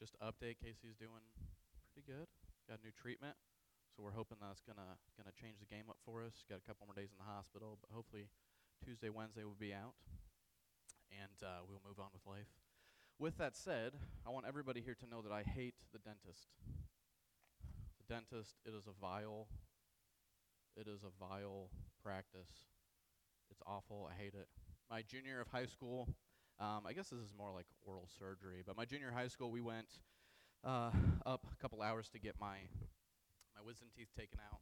[0.00, 1.20] just to update, Casey's doing
[1.92, 2.24] pretty good.
[2.64, 3.36] Got a new treatment,
[3.92, 6.40] so we're hoping that's gonna gonna change the game up for us.
[6.48, 8.32] Got a couple more days in the hospital, but hopefully
[8.80, 9.92] Tuesday, Wednesday we'll be out,
[11.12, 12.48] and uh, we'll move on with life.
[13.20, 13.92] With that said,
[14.24, 16.48] I want everybody here to know that I hate the dentist.
[18.00, 19.48] The dentist, it is a vile,
[20.80, 21.68] it is a vile
[22.02, 22.72] practice.
[23.50, 24.08] It's awful.
[24.10, 24.48] I hate it.
[24.88, 26.08] My junior of high school,
[26.60, 29.60] um, I guess this is more like oral surgery, but my junior high school, we
[29.60, 29.88] went
[30.64, 30.90] uh,
[31.24, 32.56] up a couple hours to get my
[33.56, 34.60] my wisdom teeth taken out.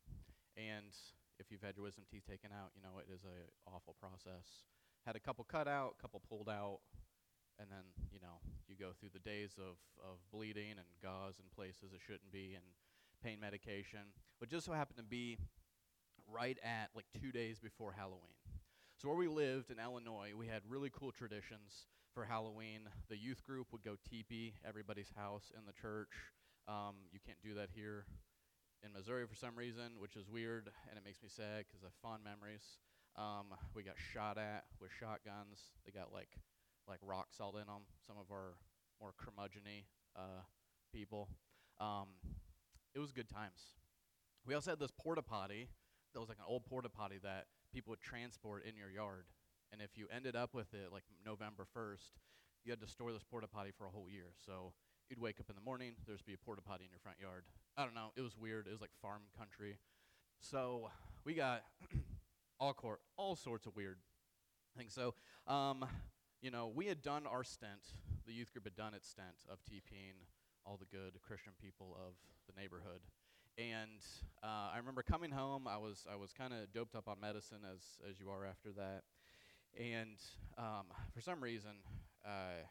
[0.57, 0.95] And
[1.39, 4.65] if you've had your wisdom teeth taken out, you know it is a awful process.
[5.07, 6.81] Had a couple cut out, a couple pulled out,
[7.59, 8.39] and then you know
[8.69, 12.55] you go through the days of, of bleeding and gauze in places it shouldn't be
[12.55, 12.65] and
[13.23, 15.37] pain medication but just so happened to be
[16.31, 18.39] right at like two days before halloween
[18.99, 23.45] so where we lived in illinois we had really cool traditions for halloween the youth
[23.45, 26.11] group would go teepee everybody's house in the church
[26.69, 28.05] um, you can't do that here
[28.85, 31.87] in missouri for some reason which is weird and it makes me sad because i
[31.87, 32.79] have fond memories
[33.17, 36.39] um, we got shot at with shotguns they got like
[36.89, 37.85] like rock salt in them.
[38.07, 38.57] Some of our
[39.01, 39.85] more curmudgeony
[40.17, 40.43] uh,
[40.93, 41.29] people.
[41.79, 42.09] Um,
[42.95, 43.77] it was good times.
[44.47, 45.69] We also had this porta potty
[46.15, 49.27] that was like an old porta potty that people would transport in your yard.
[49.73, 52.17] And if you ended up with it like November 1st,
[52.65, 54.33] you had to store this porta potty for a whole year.
[54.45, 54.73] So
[55.09, 57.45] you'd wake up in the morning, there's be a porta potty in your front yard.
[57.77, 58.67] I don't know, it was weird.
[58.67, 59.79] It was like farm country.
[60.41, 60.91] So
[61.25, 61.65] we got
[62.61, 63.99] all court, all sorts of weird
[64.77, 64.95] things.
[64.95, 65.15] So
[65.47, 65.85] um,
[66.41, 67.95] you know, we had done our stint,
[68.27, 70.15] the youth group had done its stint of TPing
[70.65, 72.15] all the good Christian people of
[72.47, 73.01] the neighborhood.
[73.59, 73.99] And
[74.41, 77.59] uh, I remember coming home, I was, I was kind of doped up on medicine,
[77.67, 79.03] as, as you are after that.
[79.77, 80.15] And
[80.57, 81.73] um, for some reason,
[82.25, 82.63] uh,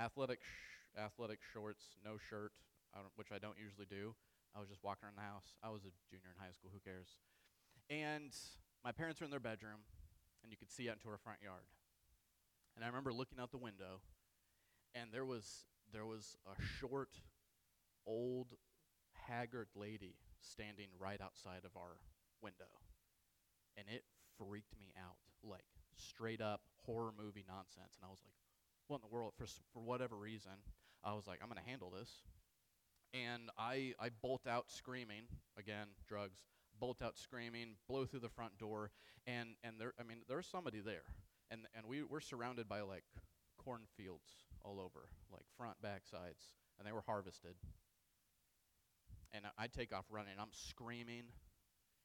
[0.00, 2.52] athletic, sh- athletic shorts, no shirt,
[2.94, 4.14] I which I don't usually do.
[4.56, 5.52] I was just walking around the house.
[5.62, 7.16] I was a junior in high school, who cares?
[7.90, 8.32] And
[8.82, 9.84] my parents were in their bedroom,
[10.42, 11.68] and you could see out into our front yard.
[12.76, 14.00] And I remember looking out the window,
[14.94, 17.10] and there was there was a short,
[18.06, 18.54] old,
[19.28, 21.98] haggard lady standing right outside of our
[22.42, 22.70] window.
[23.76, 24.04] And it
[24.38, 25.64] freaked me out, like
[25.96, 27.96] straight up horror movie nonsense.
[27.96, 28.34] And I was like,
[28.88, 29.32] what in the world?
[29.36, 30.52] For, for whatever reason,
[31.04, 32.10] I was like, I'm going to handle this.
[33.14, 35.24] And I, I bolt out screaming,
[35.58, 36.40] again, drugs,
[36.80, 38.90] bolt out screaming, blow through the front door.
[39.26, 41.04] And, and there, I mean, there's somebody there
[41.52, 43.04] and and we were surrounded by like
[43.58, 47.54] cornfields all over, like front, back, sides, and they were harvested.
[49.34, 50.34] And I, take off running.
[50.38, 51.24] I'm screaming,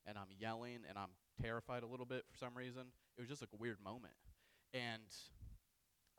[0.08, 1.12] and I'm yelling, and I'm
[1.42, 2.84] terrified a little bit for some reason.
[3.18, 4.16] It was just like a weird moment,
[4.74, 5.04] and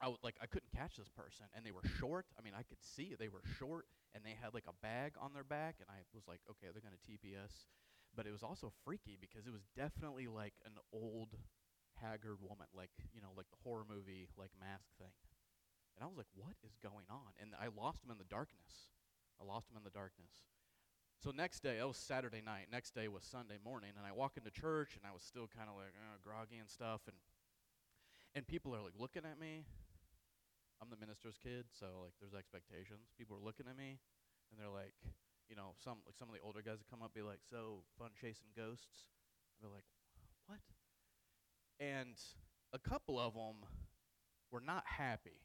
[0.00, 2.26] I w- like I couldn't catch this person, and they were short.
[2.38, 5.32] I mean, I could see they were short, and they had like a bag on
[5.34, 7.66] their back, and I was like, okay, they're gonna TPS,
[8.14, 11.34] but it was also freaky because it was definitely like an old
[11.98, 15.14] haggard woman, like you know, like the horror movie, like mask thing.
[15.96, 17.34] And I was like, what is going on?
[17.40, 18.90] And I lost him in the darkness.
[19.40, 20.32] I lost him in the darkness.
[21.18, 22.70] So next day, that was Saturday night.
[22.70, 25.66] Next day was Sunday morning, and I walk into church, and I was still kind
[25.66, 27.16] of like uh, groggy and stuff, and
[28.38, 29.66] and people are like looking at me.
[30.78, 33.10] I'm the minister's kid, so like there's expectations.
[33.18, 33.98] People are looking at me,
[34.50, 34.94] and they're like,
[35.50, 37.82] you know, some like some of the older guys would come up, be like, "So
[37.98, 39.10] fun chasing ghosts."
[39.58, 39.90] I'd be like,
[40.46, 40.62] "What?"
[41.82, 42.14] And
[42.70, 43.66] a couple of them
[44.54, 45.42] were not happy.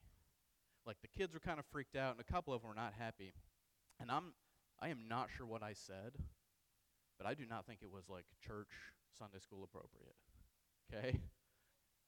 [0.85, 2.93] Like the kids were kind of freaked out, and a couple of them were not
[2.93, 3.33] happy.
[3.99, 4.37] And I'm,
[4.83, 6.11] I am not sure what I said,
[7.17, 8.67] but I do not think it was like church
[9.17, 10.15] Sunday school appropriate.
[10.91, 11.21] Okay,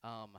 [0.03, 0.31] um,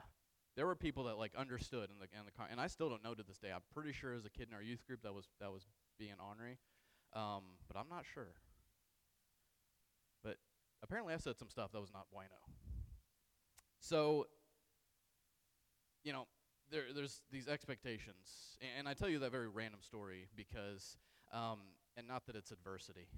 [0.54, 3.02] there were people that like understood in the in the car, and I still don't
[3.02, 3.48] know to this day.
[3.54, 5.66] I'm pretty sure as a kid in our youth group that was that was
[5.98, 6.58] being ornery,
[7.14, 8.34] um, but I'm not sure.
[10.22, 10.36] But
[10.82, 12.28] apparently, I said some stuff that was not bueno.
[13.80, 14.26] So,
[16.04, 16.26] you know,
[16.70, 18.58] there, there's these expectations.
[18.76, 20.96] And I tell you that very random story because,
[21.32, 21.60] um,
[21.96, 23.08] and not that it's adversity,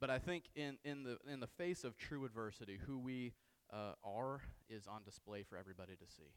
[0.00, 3.32] but I think in, in, the, in the face of true adversity, who we
[3.72, 6.32] uh, are is on display for everybody to see.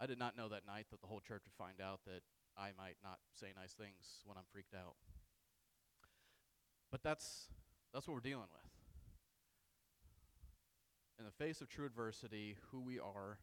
[0.00, 2.22] I did not know that night that the whole church would find out that
[2.56, 4.96] I might not say nice things when I'm freaked out.
[6.90, 7.46] But that's,
[7.94, 8.72] that's what we're dealing with
[11.22, 13.38] in the face of true adversity, who we are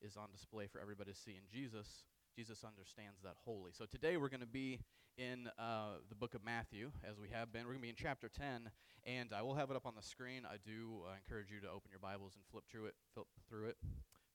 [0.00, 1.32] is on display for everybody to see.
[1.32, 2.04] And Jesus,
[2.36, 3.72] Jesus understands that wholly.
[3.72, 4.78] So today we're going to be
[5.16, 7.62] in uh, the book of Matthew, as we have been.
[7.62, 8.70] We're going to be in chapter 10,
[9.06, 10.42] and I will have it up on the screen.
[10.44, 13.68] I do uh, encourage you to open your Bibles and flip through it, flip through
[13.68, 13.76] it,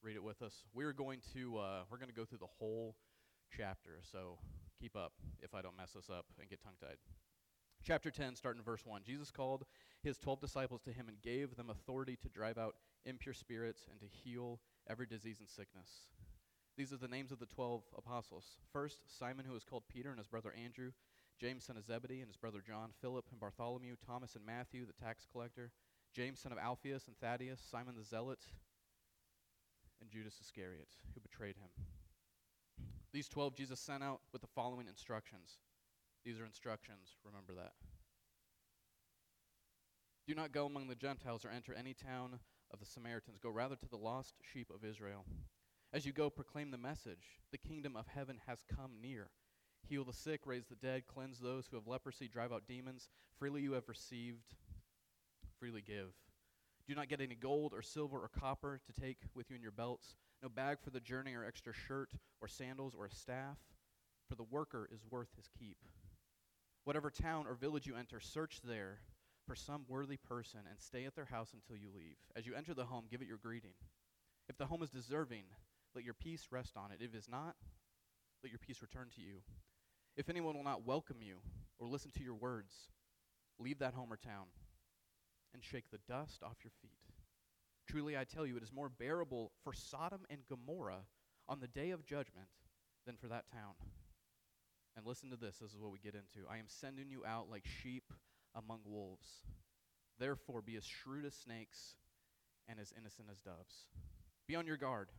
[0.01, 0.63] read it with us.
[0.73, 2.95] We're going to uh, we're going to go through the whole
[3.55, 3.99] chapter.
[4.11, 4.39] So
[4.79, 6.97] keep up if I don't mess this up and get tongue tied.
[7.83, 9.01] Chapter 10, starting in verse 1.
[9.05, 9.65] Jesus called
[10.03, 12.75] his 12 disciples to him and gave them authority to drive out
[13.05, 14.59] impure spirits and to heal
[14.89, 15.89] every disease and sickness.
[16.79, 18.45] These are the names of the 12 apostles.
[18.71, 20.91] First, Simon, who is called Peter, and his brother Andrew,
[21.37, 24.93] James, son of Zebedee, and his brother John, Philip, and Bartholomew, Thomas, and Matthew, the
[24.93, 25.71] tax collector,
[26.15, 28.39] James, son of Alphaeus, and Thaddeus, Simon the Zealot,
[29.99, 31.67] and Judas Iscariot, who betrayed him.
[33.11, 35.57] These 12 Jesus sent out with the following instructions.
[36.23, 37.73] These are instructions, remember that.
[40.25, 42.39] Do not go among the Gentiles or enter any town
[42.71, 43.37] of the Samaritans.
[43.37, 45.25] Go rather to the lost sheep of Israel.
[45.91, 49.29] As you go, proclaim the message the kingdom of heaven has come near.
[49.87, 53.09] Heal the sick, raise the dead, cleanse those who have leprosy, drive out demons.
[53.39, 54.53] Freely you have received,
[55.59, 56.13] freely give.
[56.87, 59.71] Do not get any gold or silver or copper to take with you in your
[59.71, 63.57] belts, no bag for the journey or extra shirt or sandals or a staff,
[64.27, 65.77] for the worker is worth his keep.
[66.83, 68.99] Whatever town or village you enter, search there
[69.47, 72.15] for some worthy person and stay at their house until you leave.
[72.35, 73.73] As you enter the home, give it your greeting.
[74.47, 75.43] If the home is deserving,
[75.95, 76.99] let your peace rest on it.
[77.01, 77.55] If it is not,
[78.43, 79.41] let your peace return to you.
[80.15, 81.37] If anyone will not welcome you
[81.79, 82.73] or listen to your words,
[83.57, 84.45] leave that home or town
[85.53, 86.99] and shake the dust off your feet.
[87.87, 91.05] Truly, I tell you, it is more bearable for Sodom and Gomorrah
[91.47, 92.47] on the day of judgment
[93.05, 93.73] than for that town.
[94.95, 96.47] And listen to this this is what we get into.
[96.49, 98.13] I am sending you out like sheep
[98.55, 99.27] among wolves.
[100.19, 101.95] Therefore, be as shrewd as snakes
[102.67, 103.87] and as innocent as doves.
[104.47, 105.09] Be on your guard.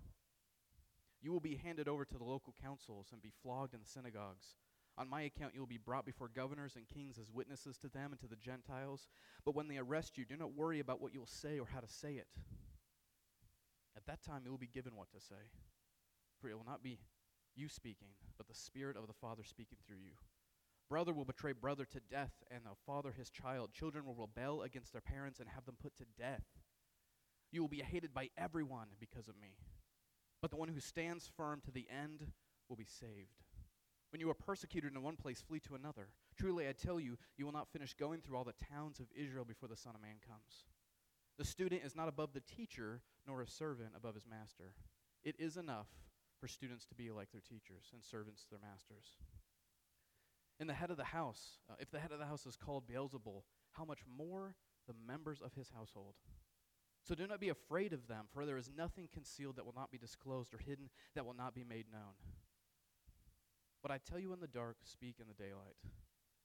[1.23, 4.55] You will be handed over to the local councils and be flogged in the synagogues.
[4.99, 8.13] On my account, you will be brought before governors and kings as witnesses to them
[8.13, 9.09] and to the Gentiles.
[9.45, 11.81] But when they arrest you, do not worry about what you will say or how
[11.81, 12.27] to say it.
[13.97, 15.51] At that time, you will be given what to say.
[16.41, 16.99] For it will not be
[17.55, 20.13] you speaking, but the Spirit of the Father speaking through you.
[20.91, 23.73] Brother will betray brother to death, and the father his child.
[23.73, 26.43] Children will rebel against their parents and have them put to death.
[27.53, 29.55] You will be hated by everyone because of me.
[30.41, 32.27] But the one who stands firm to the end
[32.69, 33.45] will be saved.
[34.11, 36.09] When you are persecuted in one place, flee to another.
[36.37, 39.45] Truly, I tell you, you will not finish going through all the towns of Israel
[39.45, 40.65] before the Son of Man comes.
[41.39, 44.75] The student is not above the teacher, nor a servant above his master.
[45.23, 45.89] It is enough
[46.41, 49.17] for students to be like their teachers and servants to their masters.
[50.59, 52.87] In the head of the house, uh, if the head of the house is called
[52.87, 53.43] Beelzebul,
[53.73, 54.57] how much more
[54.89, 56.15] the members of his household?
[57.03, 59.91] So do not be afraid of them, for there is nothing concealed that will not
[59.91, 62.15] be disclosed or hidden that will not be made known.
[63.81, 65.77] What I tell you in the dark, speak in the daylight.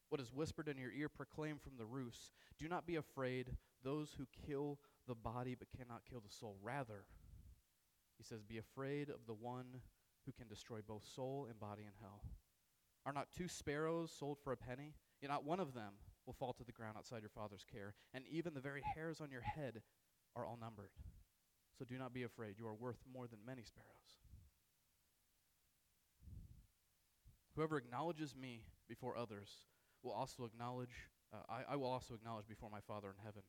[0.09, 2.31] What is whispered in your ear, proclaim from the roofs.
[2.57, 3.51] Do not be afraid,
[3.83, 6.57] those who kill the body but cannot kill the soul.
[6.63, 7.05] Rather,
[8.17, 9.81] he says, be afraid of the one
[10.25, 12.21] who can destroy both soul and body in hell.
[13.05, 14.93] Are not two sparrows sold for a penny?
[15.21, 15.93] Yet not one of them
[16.25, 17.93] will fall to the ground outside your Father's care.
[18.13, 19.81] And even the very hairs on your head
[20.35, 20.89] are all numbered.
[21.77, 22.55] So do not be afraid.
[22.57, 24.19] You are worth more than many sparrows.
[27.55, 29.49] Whoever acknowledges me before others
[30.03, 33.43] will also acknowledge, uh, I, I will also acknowledge before my Father in heaven.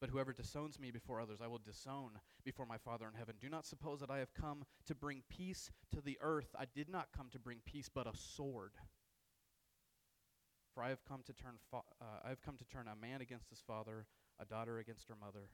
[0.00, 2.12] But whoever disowns me before others, I will disown
[2.44, 3.34] before my Father in heaven.
[3.38, 6.54] Do not suppose that I have come to bring peace to the earth.
[6.58, 8.72] I did not come to bring peace, but a sword.
[10.74, 13.20] For I have come to turn, fa- uh, I have come to turn a man
[13.20, 14.06] against his father,
[14.40, 15.50] a daughter against her mother,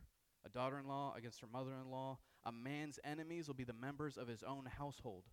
[0.46, 2.18] a daughter in law against her mother in law.
[2.44, 5.24] A man's enemies will be the members of his own household.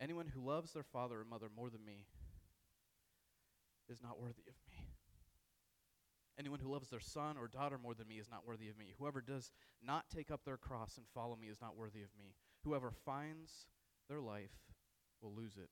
[0.00, 2.06] Anyone who loves their father or mother more than me
[3.88, 4.88] is not worthy of me.
[6.38, 8.92] Anyone who loves their son or daughter more than me is not worthy of me.
[8.98, 12.34] Whoever does not take up their cross and follow me is not worthy of me.
[12.64, 13.66] Whoever finds
[14.08, 14.50] their life
[15.22, 15.70] will lose it.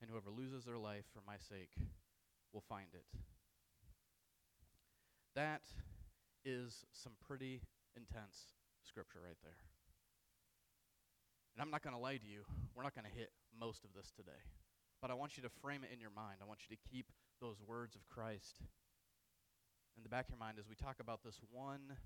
[0.00, 1.72] And whoever loses their life for my sake
[2.52, 3.04] will find it.
[5.34, 5.62] That
[6.44, 7.62] is some pretty
[7.96, 9.58] intense scripture right there.
[11.54, 12.42] And I'm not going to lie to you,
[12.74, 14.40] we're not going to hit most of this today.
[15.02, 16.38] But I want you to frame it in your mind.
[16.42, 17.06] I want you to keep
[17.40, 18.60] those words of Christ
[19.96, 21.96] in the back of your mind as we talk about this one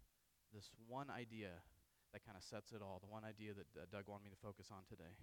[0.54, 1.50] this one idea
[2.14, 4.38] that kind of sets it all, the one idea that uh, Doug wanted me to
[4.38, 5.18] focus on today.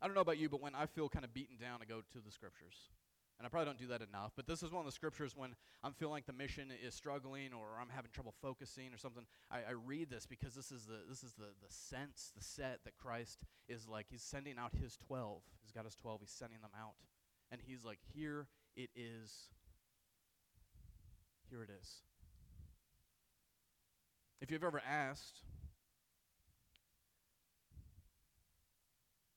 [0.00, 1.98] I don't know about you, but when I feel kind of beaten down, I go
[1.98, 2.94] to the scriptures.
[3.38, 5.54] And I probably don't do that enough, but this is one of the scriptures when
[5.84, 9.24] I'm feeling like the mission is struggling or I'm having trouble focusing or something.
[9.50, 12.80] I, I read this because this is the this is the the sense, the set
[12.84, 14.06] that Christ is like.
[14.08, 15.42] He's sending out his twelve.
[15.62, 16.20] He's got his twelve.
[16.22, 16.94] He's sending them out,
[17.52, 19.50] and he's like, here it is.
[21.50, 21.88] Here it is.
[24.40, 25.40] If you've ever asked,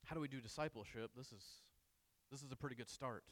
[0.05, 1.11] how do we do discipleship?
[1.17, 1.43] This is
[2.31, 3.25] this is a pretty good start.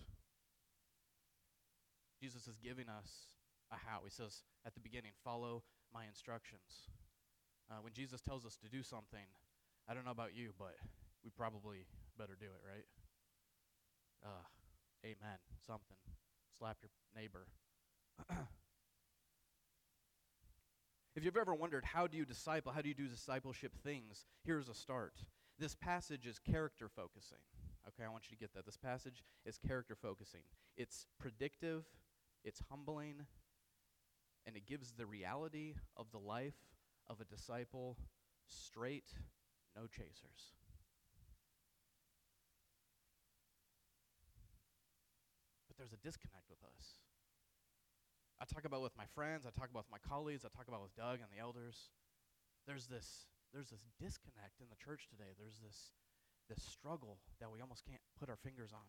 [2.21, 3.37] Jesus is giving us
[3.71, 4.01] a how.
[4.03, 6.89] He says at the beginning, follow my instructions.
[7.69, 9.25] Uh, when Jesus tells us to do something,
[9.87, 10.75] I don't know about you, but
[11.23, 11.85] we probably
[12.17, 12.85] better do it, right?
[14.25, 14.43] Uh,
[15.05, 15.37] amen.
[15.65, 15.97] Something.
[16.57, 17.47] Slap your neighbor.
[21.15, 24.69] if you've ever wondered how do you disciple, how do you do discipleship things, here's
[24.69, 25.13] a start.
[25.59, 27.39] This passage is character focusing.
[27.87, 28.65] Okay, I want you to get that.
[28.65, 30.41] This passage is character focusing.
[30.75, 31.85] It's predictive,
[32.43, 33.25] it's humbling,
[34.45, 36.57] and it gives the reality of the life
[37.07, 37.97] of a disciple
[38.47, 39.07] straight,
[39.75, 40.55] no chasers.
[45.67, 46.95] But there's a disconnect with us.
[48.39, 50.83] I talk about with my friends, I talk about with my colleagues, I talk about
[50.83, 51.89] with Doug and the elders.
[52.67, 55.31] There's this there's this disconnect in the church today.
[55.39, 55.95] There's this
[56.49, 58.87] this struggle that we almost can't put our fingers on.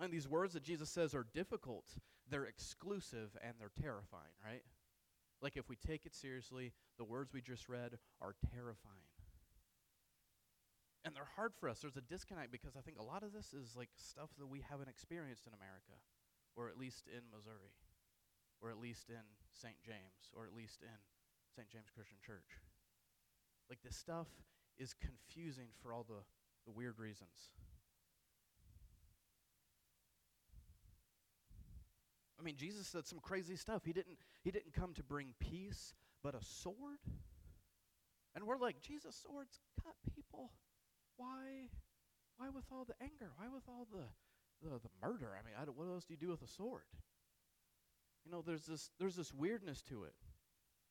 [0.00, 1.84] And these words that Jesus says are difficult,
[2.28, 4.62] they're exclusive, and they're terrifying, right?
[5.40, 9.12] Like if we take it seriously, the words we just read are terrifying.
[11.04, 11.80] And they're hard for us.
[11.80, 14.64] There's a disconnect because I think a lot of this is like stuff that we
[14.64, 16.00] haven't experienced in America,
[16.56, 17.76] or at least in Missouri,
[18.62, 19.20] or at least in
[19.52, 19.76] St.
[19.84, 20.96] James, or at least in
[21.54, 21.68] St.
[21.68, 22.56] James Christian Church.
[23.68, 24.28] Like this stuff
[24.78, 26.22] is confusing for all the,
[26.66, 27.50] the weird reasons.
[32.38, 33.82] I mean, Jesus said some crazy stuff.
[33.84, 36.98] He didn't, he didn't come to bring peace, but a sword.
[38.34, 40.50] And we're like, Jesus, swords cut people.
[41.16, 41.70] Why?
[42.36, 43.30] Why with all the anger?
[43.36, 44.04] Why with all the,
[44.62, 45.30] the, the murder?
[45.38, 46.82] I mean, I what else do you do with a sword?
[48.26, 50.14] You know, there's this, there's this weirdness to it.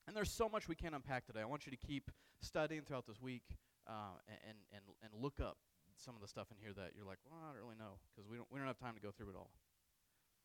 [0.07, 1.41] And there's so much we can't unpack today.
[1.41, 2.11] I want you to keep
[2.41, 3.43] studying throughout this week
[3.87, 5.57] uh, and, and, and look up
[5.97, 8.29] some of the stuff in here that you're like, well, I don't really know, because
[8.29, 9.51] we don't, we don't have time to go through it all.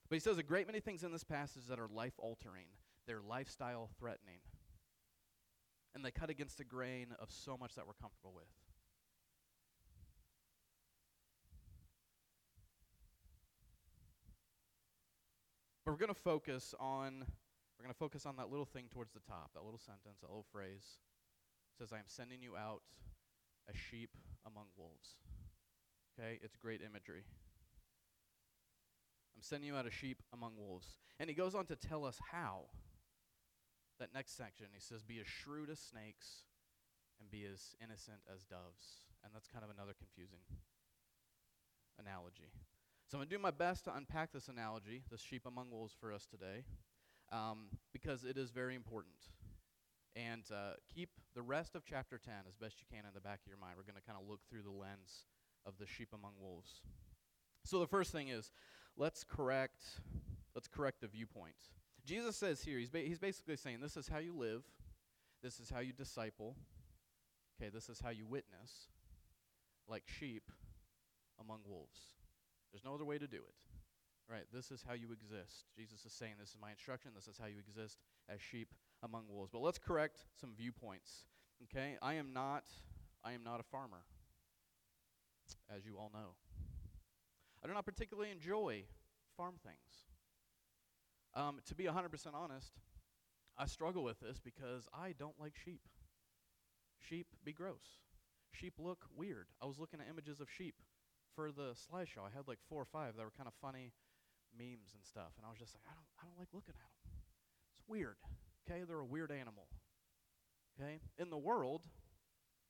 [0.09, 2.67] But he says a great many things in this passage that are life altering,
[3.07, 4.41] they're lifestyle threatening.
[5.95, 8.45] And they cut against the grain of so much that we're comfortable with.
[15.85, 17.25] But we're going to focus on
[17.79, 20.29] we're going to focus on that little thing towards the top, that little sentence, that
[20.29, 20.99] little phrase.
[21.73, 22.83] It says I am sending you out
[23.69, 24.11] as sheep
[24.47, 25.17] among wolves.
[26.19, 26.39] Okay?
[26.43, 27.25] It's great imagery.
[29.37, 30.99] I'm sending you out a sheep among wolves.
[31.21, 32.67] And he goes on to tell us how.
[34.01, 36.45] That next section, he says, Be as shrewd as snakes
[37.21, 39.03] and be as innocent as doves.
[39.25, 40.39] And that's kind of another confusing
[41.99, 42.53] analogy.
[43.09, 45.95] So I'm going to do my best to unpack this analogy, this sheep among wolves,
[45.99, 46.65] for us today,
[47.33, 49.17] um, because it is very important.
[50.15, 53.39] And uh, keep the rest of chapter 10 as best you can in the back
[53.45, 53.75] of your mind.
[53.77, 55.23] We're going to kind of look through the lens
[55.65, 56.81] of the sheep among wolves.
[57.63, 58.51] So the first thing is
[58.97, 59.85] let's correct
[60.57, 61.55] let's correct the viewpoint.
[62.05, 64.65] Jesus says here he's ba- he's basically saying this is how you live,
[65.41, 66.57] this is how you disciple.
[67.55, 68.89] Okay, this is how you witness
[69.87, 70.51] like sheep
[71.41, 72.01] among wolves.
[72.73, 73.55] There's no other way to do it.
[74.29, 74.45] Right?
[74.53, 75.67] This is how you exist.
[75.77, 77.13] Jesus is saying this is my instruction.
[77.15, 79.51] This is how you exist as sheep among wolves.
[79.53, 81.25] But let's correct some viewpoints.
[81.65, 81.97] Okay?
[82.03, 82.65] I am not
[83.25, 84.05] I am not a farmer.
[85.75, 86.35] As you all know.
[87.63, 88.85] I do not particularly enjoy
[89.37, 90.07] farm things.
[91.35, 92.73] Um, to be 100% honest,
[93.57, 95.83] I struggle with this because I don't like sheep.
[96.99, 97.99] Sheep be gross.
[98.53, 99.47] Sheep look weird.
[99.61, 100.77] I was looking at images of sheep
[101.35, 102.27] for the slideshow.
[102.27, 103.93] I had like four or five that were kind of funny
[104.57, 106.91] memes and stuff, and I was just like, I don't, I don't like looking at
[107.03, 107.13] them.
[107.71, 108.17] It's weird.
[108.69, 109.65] Okay, they're a weird animal.
[110.79, 111.83] Okay, in the world,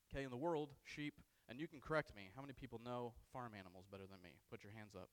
[0.09, 1.15] okay, in the world, sheep
[1.49, 2.31] and you can correct me.
[2.37, 4.37] How many people know farm animals better than me?
[4.51, 5.09] Put your hands up.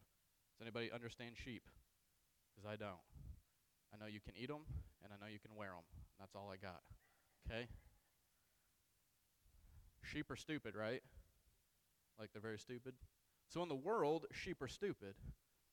[0.54, 1.63] Does anybody understand sheep?
[2.54, 3.01] Because I don't.
[3.94, 4.68] I know you can eat them,
[5.04, 5.88] and I know you can wear them.
[6.20, 6.82] That's all I got.
[7.48, 7.68] Okay?
[10.04, 11.01] Sheep are stupid, right?
[12.20, 12.94] Like they're very stupid.
[13.48, 15.15] So in the world, sheep are stupid.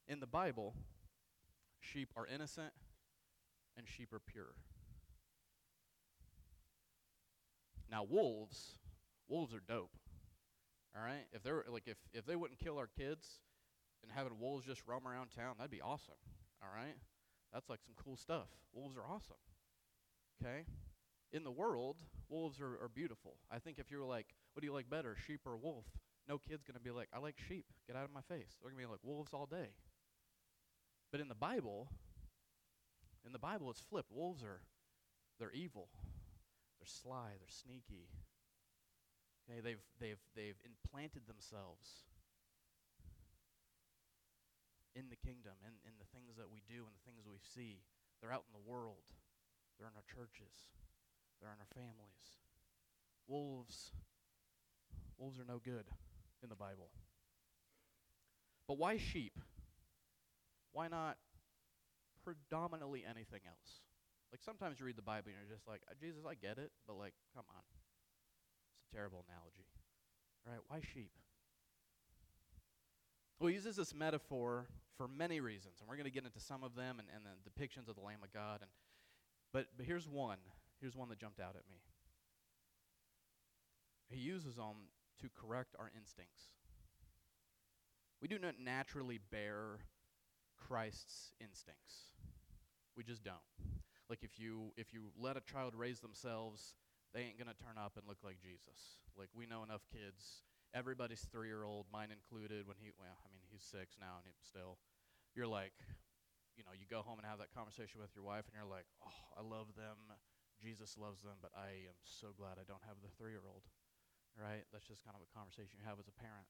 [0.07, 0.75] In the Bible,
[1.81, 2.73] sheep are innocent
[3.77, 4.55] and sheep are pure.
[7.93, 8.79] Now wolves,
[9.29, 9.93] wolves are dope.
[10.97, 11.27] All right?
[11.33, 13.27] If they're like if if they wouldn't kill our kids
[14.03, 16.15] and having wolves just roam around town, that'd be awesome.
[16.63, 16.97] All right?
[17.53, 18.49] That's like some cool stuff.
[18.73, 19.37] Wolves are awesome.
[20.43, 20.65] Okay?
[21.33, 21.97] In the world,
[22.29, 23.35] wolves are, are beautiful.
[23.51, 25.85] I think if you were like, what do you like better, sheep or wolf?
[26.29, 27.67] No kid's to be like, I like sheep.
[27.87, 28.57] Get out of my face.
[28.61, 29.71] They're to be like wolves all day.
[31.11, 31.89] But in the Bible,
[33.27, 34.11] in the Bible, it's flipped.
[34.11, 34.61] Wolves are,
[35.39, 35.89] they're evil.
[36.83, 37.39] They're sly.
[37.39, 38.11] They're sneaky.
[39.47, 42.11] Okay, they've, they've, they've implanted themselves
[44.99, 47.87] in the kingdom, in, in the things that we do and the things we see.
[48.19, 49.07] They're out in the world,
[49.79, 50.75] they're in our churches,
[51.39, 52.43] they're in our families.
[53.31, 53.95] Wolves,
[55.19, 55.87] wolves are no good
[56.43, 56.91] in the Bible.
[58.67, 59.39] But why sheep?
[60.73, 61.19] Why not
[62.25, 63.83] predominantly anything else?
[64.33, 66.73] Like sometimes you read the Bible and you're just like, uh, Jesus, I get it,
[66.89, 67.63] but like, come on.
[68.81, 69.69] It's a terrible analogy.
[70.49, 70.59] Right?
[70.69, 71.13] Why sheep?
[73.39, 76.65] Well, he uses this metaphor for many reasons, and we're going to get into some
[76.65, 78.61] of them and, and the depictions of the Lamb of God.
[78.63, 78.71] And,
[79.53, 80.39] but, but here's one.
[80.81, 81.79] Here's one that jumped out at me.
[84.09, 84.89] He uses them
[85.21, 86.45] to correct our instincts.
[88.21, 89.81] We do not naturally bear
[90.57, 92.13] Christ's instincts.
[92.97, 93.37] We just don't.
[94.11, 96.75] Like if you if you let a child raise themselves,
[97.15, 99.03] they ain't gonna turn up and look like Jesus.
[99.17, 100.43] Like we know enough kids.
[100.73, 102.67] Everybody's three year old, mine included.
[102.67, 104.81] When he well, I mean he's six now, and he still,
[105.37, 105.77] you're like,
[106.57, 108.89] you know, you go home and have that conversation with your wife, and you're like,
[109.05, 109.97] oh, I love them.
[110.61, 113.67] Jesus loves them, but I am so glad I don't have the three year old.
[114.33, 114.65] Right?
[114.73, 116.49] That's just kind of a conversation you have as a parent.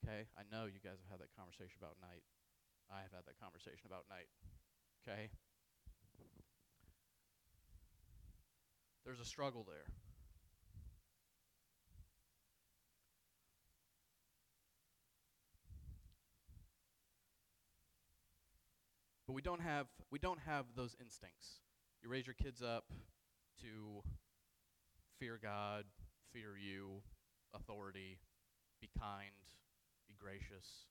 [0.00, 0.24] Okay?
[0.40, 2.24] I know you guys have had that conversation about night.
[2.88, 4.32] I have had that conversation about night.
[5.04, 5.28] Okay?
[9.08, 9.86] There's a struggle there.
[19.26, 21.62] But we don't have we don't have those instincts.
[22.02, 22.84] You raise your kids up
[23.62, 24.02] to
[25.18, 25.84] fear God,
[26.34, 27.00] fear you,
[27.54, 28.18] authority,
[28.82, 29.30] be kind,
[30.06, 30.84] be gracious.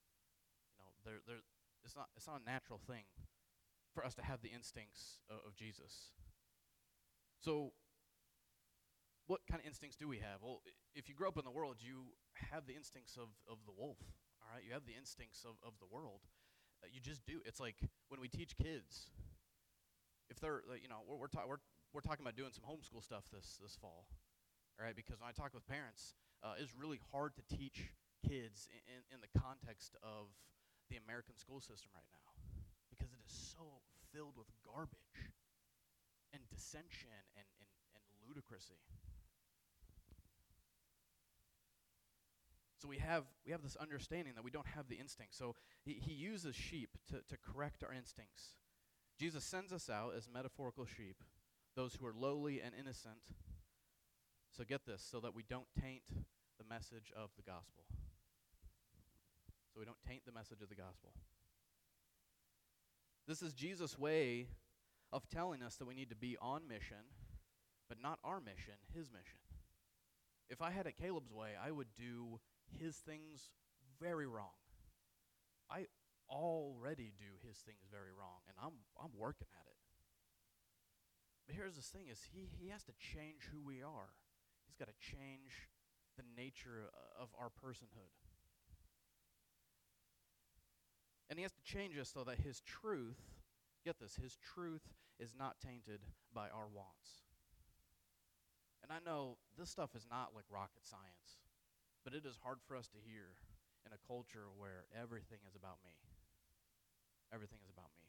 [0.72, 1.42] You know, there there
[1.84, 3.04] it's not it's not a natural thing
[3.94, 6.10] for us to have the instincts of, of Jesus.
[7.38, 7.70] So
[9.28, 10.40] what kind of instincts do we have?
[10.40, 10.64] Well,
[10.96, 12.16] if you grow up in the world, you
[12.50, 14.00] have the instincts of, of the wolf,
[14.40, 14.64] all right?
[14.64, 16.24] You have the instincts of, of the world.
[16.80, 17.44] Uh, you just do.
[17.44, 17.76] It's like
[18.08, 19.12] when we teach kids,
[20.32, 21.60] if they're, uh, you know, we're, we're, ta- we're,
[21.92, 24.08] we're talking about doing some homeschool stuff this, this fall,
[24.80, 24.96] all right?
[24.96, 27.84] Because when I talk with parents, uh, it's really hard to teach
[28.24, 30.32] kids in, in, in the context of
[30.88, 32.32] the American school system right now
[32.88, 35.12] because it is so filled with garbage
[36.32, 38.80] and dissension and, and, and ludicrousy.
[42.78, 45.34] So we have, we have this understanding that we don't have the instinct.
[45.34, 48.54] So he, he uses sheep to, to correct our instincts.
[49.18, 51.24] Jesus sends us out as metaphorical sheep,
[51.74, 53.18] those who are lowly and innocent.
[54.56, 56.04] So get this, so that we don't taint
[56.58, 57.84] the message of the gospel.
[59.72, 61.10] So we don't taint the message of the gospel.
[63.26, 64.46] This is Jesus' way
[65.12, 67.10] of telling us that we need to be on mission,
[67.88, 69.40] but not our mission, his mission.
[70.48, 72.40] If I had it Caleb's way, I would do
[72.76, 73.50] his things
[74.00, 74.56] very wrong.
[75.70, 75.86] I
[76.30, 79.78] already do his things very wrong, and I'm, I'm working at it.
[81.46, 84.12] But here's the thing is he, he has to change who we are.
[84.66, 85.68] He's got to change
[86.16, 88.12] the nature uh, of our personhood.
[91.30, 93.20] And he has to change us so that his truth,
[93.84, 94.82] get this, his truth
[95.18, 96.00] is not tainted
[96.34, 97.24] by our wants.
[98.82, 101.40] And I know this stuff is not like rocket science.
[102.08, 103.36] But it is hard for us to hear
[103.84, 105.92] in a culture where everything is about me.
[107.28, 108.08] Everything is about me.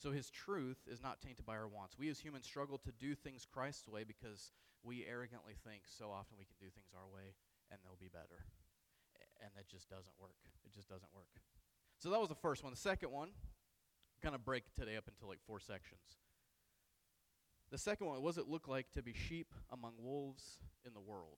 [0.00, 2.00] So his truth is not tainted by our wants.
[2.00, 6.40] We as humans struggle to do things Christ's way because we arrogantly think so often
[6.40, 7.36] we can do things our way
[7.68, 8.48] and they'll be better.
[9.44, 10.40] And that just doesn't work.
[10.64, 11.44] It just doesn't work.
[11.98, 12.72] So that was the first one.
[12.72, 13.36] The second one,
[14.22, 16.16] kind of break today up into like four sections.
[17.68, 21.04] The second one, what does it look like to be sheep among wolves in the
[21.04, 21.36] world?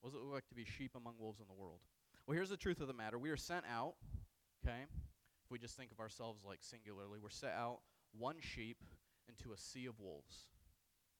[0.00, 1.80] What does it look like to be sheep among wolves in the world?
[2.26, 3.18] Well, here's the truth of the matter.
[3.18, 3.94] We are sent out,
[4.64, 4.82] okay?
[4.82, 7.80] If we just think of ourselves like singularly, we're sent out
[8.16, 8.78] one sheep
[9.28, 10.46] into a sea of wolves.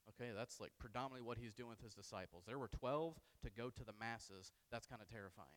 [0.08, 2.44] Okay, that's like predominantly what he's doing with his disciples.
[2.46, 3.14] There were 12
[3.44, 4.52] to go to the masses.
[4.72, 5.48] That's kind of terrifying.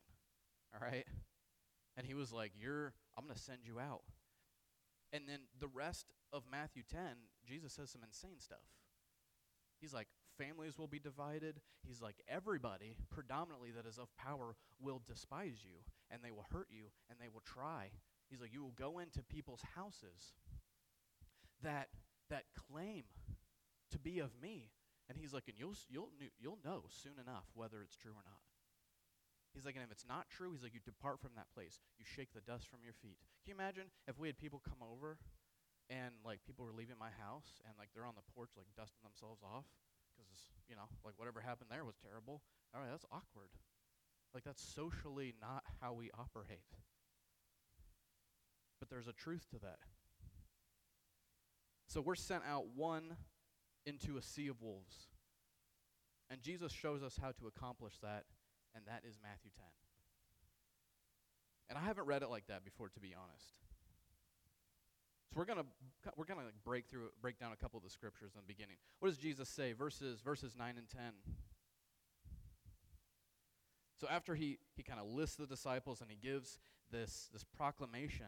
[0.74, 1.06] All right?
[1.98, 4.04] And he was like, "You're I'm going to send you out."
[5.14, 7.00] And then the rest of Matthew 10,
[7.46, 8.64] Jesus says some insane stuff.
[9.80, 10.08] He's like,
[10.42, 11.62] families will be divided.
[11.86, 15.78] He's like, everybody, predominantly that is of power, will despise you,
[16.10, 17.92] and they will hurt you, and they will try.
[18.30, 20.34] He's like, you will go into people's houses
[21.64, 21.90] that
[22.30, 23.04] that claim
[23.92, 24.72] to be of me.
[25.10, 28.42] And he's like, and you'll you'll you'll know soon enough whether it's true or not.
[29.54, 31.84] He's like, and if it's not true, he's like, you depart from that place.
[32.00, 33.20] You shake the dust from your feet.
[33.44, 35.20] Can you imagine if we had people come over
[35.92, 39.04] and like people were leaving my house and like they're on the porch like dusting
[39.04, 39.68] themselves off
[40.22, 42.42] because, you know, like whatever happened there was terrible.
[42.74, 43.50] All right, that's awkward.
[44.34, 46.64] Like, that's socially not how we operate.
[48.80, 49.80] But there's a truth to that.
[51.88, 53.18] So we're sent out one
[53.86, 55.08] into a sea of wolves.
[56.30, 58.24] And Jesus shows us how to accomplish that,
[58.74, 59.66] and that is Matthew 10.
[61.70, 63.54] And I haven't read it like that before, to be honest.
[65.34, 65.66] So we're gonna
[66.18, 68.76] we're gonna like break through break down a couple of the scriptures in the beginning.
[69.00, 69.72] What does Jesus say?
[69.72, 71.14] Verses verses nine and ten.
[74.00, 76.60] So after he he kind of lists the disciples and he gives
[76.92, 78.28] this this proclamation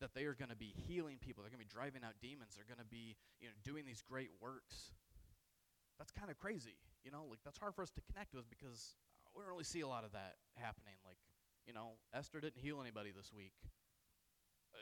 [0.00, 2.54] that they are going to be healing people, they're going to be driving out demons,
[2.54, 4.92] they're going to be you know doing these great works.
[5.98, 7.24] That's kind of crazy, you know.
[7.28, 8.94] Like that's hard for us to connect with because
[9.34, 10.94] we don't really see a lot of that happening.
[11.04, 11.18] Like
[11.66, 13.54] you know, Esther didn't heal anybody this week.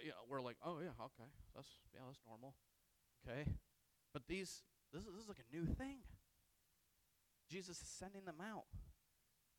[0.03, 2.55] You know, we're like, oh yeah, okay, that's yeah, that's normal,
[3.23, 3.49] okay.
[4.13, 5.99] But these, this is, this is like a new thing.
[7.51, 8.67] Jesus is sending them out,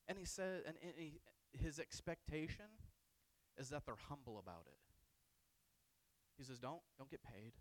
[0.08, 1.20] and he said, and, and he,
[1.54, 2.66] his expectation
[3.58, 4.80] is that they're humble about it.
[6.38, 7.54] He says, don't don't get paid.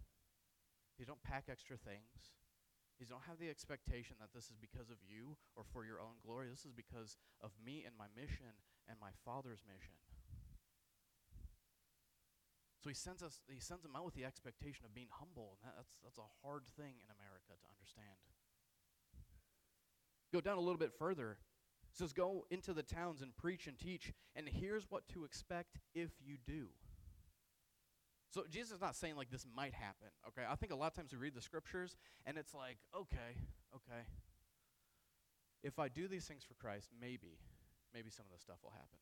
[0.98, 2.34] You don't pack extra things.
[2.98, 6.22] You don't have the expectation that this is because of you or for your own
[6.22, 6.46] glory.
[6.46, 8.54] This is because of me and my mission
[8.87, 9.98] and my Father's mission.
[12.84, 15.64] So he sends us he sends them out with the expectation of being humble, and
[15.64, 18.20] that, that's that's a hard thing in America to understand.
[20.34, 21.38] Go down a little bit further.
[21.88, 25.78] It says, Go into the towns and preach and teach, and here's what to expect
[25.94, 26.66] if you do.
[28.28, 30.42] So Jesus is not saying like this might happen, okay?
[30.46, 33.38] I think a lot of times we read the scriptures and it's like, okay,
[33.72, 34.02] okay.
[35.62, 37.38] If I do these things for Christ, maybe,
[37.94, 38.98] maybe some of this stuff will happen.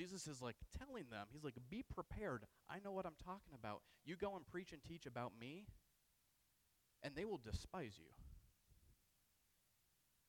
[0.00, 2.48] Jesus is like telling them, he's like, be prepared.
[2.72, 3.82] I know what I'm talking about.
[4.08, 5.68] You go and preach and teach about me,
[7.02, 8.08] and they will despise you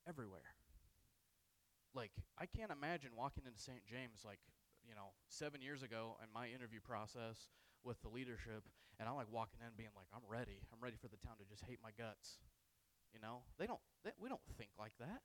[0.06, 0.52] everywhere.
[1.94, 3.80] Like, I can't imagine walking into St.
[3.88, 4.44] James, like,
[4.84, 7.48] you know, seven years ago in my interview process
[7.80, 8.68] with the leadership,
[9.00, 10.60] and I'm like walking in being like, I'm ready.
[10.68, 12.36] I'm ready for the town to just hate my guts.
[13.16, 15.24] You know, they don't, they, we don't think like that.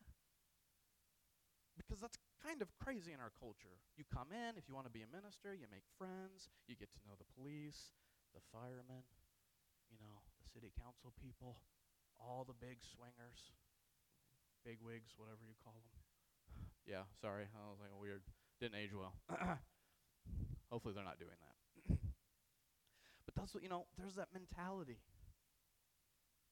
[1.77, 3.77] Because that's kind of crazy in our culture.
[3.95, 6.89] You come in, if you want to be a minister, you make friends, you get
[6.97, 7.93] to know the police,
[8.33, 9.05] the firemen,
[9.93, 11.61] you know, the city council people,
[12.17, 13.53] all the big swingers,
[14.65, 16.01] big wigs, whatever you call them.
[16.83, 18.25] yeah, sorry, I was like weird.
[18.59, 19.13] Didn't age well.
[20.73, 21.55] Hopefully they're not doing that.
[23.25, 24.97] but that's what, you know, there's that mentality.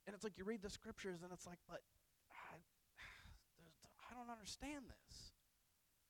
[0.05, 1.81] And it's like you read the scriptures and it's like, but
[4.15, 5.31] don't understand this.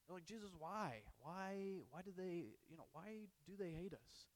[0.08, 1.02] They're like, Jesus, why?
[1.20, 4.28] Why why do they, you know, why do they hate us?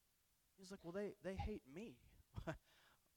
[0.58, 1.98] He's like, well, they, they hate me.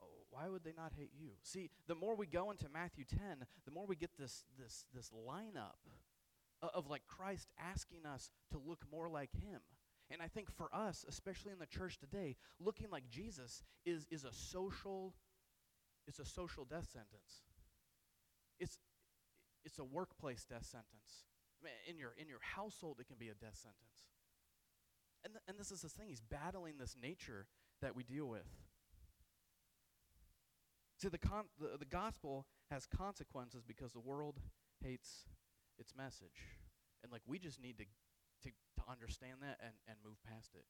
[0.04, 1.30] Oh, why would they not hate you?
[1.44, 5.10] See, the more we go into Matthew 10, the more we get this, this, this
[5.10, 5.78] lineup
[6.60, 9.60] of like Christ asking us to look more like him.
[10.10, 14.24] And I think for us, especially in the church today, looking like Jesus is, is
[14.24, 15.14] a social
[16.06, 17.42] it's a social death sentence.
[18.58, 18.78] It's
[19.64, 21.26] it's a workplace death sentence.
[21.60, 24.10] I mean, in your in your household it can be a death sentence.
[25.24, 27.46] And th- and this is the thing he's battling this nature
[27.80, 28.48] that we deal with.
[30.98, 34.38] See the con- the, the gospel has consequences because the world
[34.82, 35.26] hates
[35.78, 36.58] its message.
[37.02, 37.84] And like we just need to
[38.42, 40.66] to, to understand that and, and move past it.